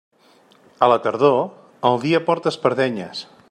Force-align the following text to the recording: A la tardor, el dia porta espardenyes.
A 0.87 0.87
la 0.91 0.97
tardor, 1.03 1.37
el 1.91 2.01
dia 2.07 2.23
porta 2.31 2.55
espardenyes. 2.55 3.23